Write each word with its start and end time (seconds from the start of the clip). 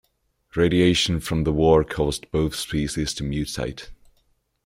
Radiation 0.55 1.19
from 1.19 1.43
the 1.43 1.51
war 1.53 1.83
caused 1.83 2.31
both 2.31 2.55
species 2.55 3.13
to 3.13 3.23
mutate. 3.23 3.89